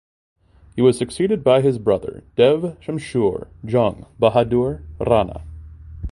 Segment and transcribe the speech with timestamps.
[0.75, 5.43] He was succeeded by his brother Dev Shumsher Jung Bahadur Rana.